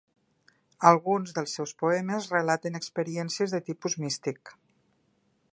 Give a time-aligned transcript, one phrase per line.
[0.91, 4.57] Alguns dels seus poemes relaten experiències de tipus místic.